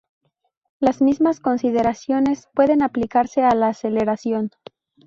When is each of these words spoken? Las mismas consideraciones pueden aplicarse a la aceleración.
Las 0.79 0.99
mismas 0.99 1.39
consideraciones 1.39 2.47
pueden 2.55 2.81
aplicarse 2.81 3.43
a 3.43 3.53
la 3.53 3.67
aceleración. 3.67 4.49